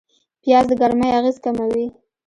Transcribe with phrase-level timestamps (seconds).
[0.41, 1.85] پیاز د ګرمۍ اغېز کموي